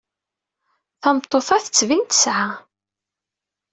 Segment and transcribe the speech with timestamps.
[1.01, 2.49] Tameṭṭut-a tettbin tesɛa.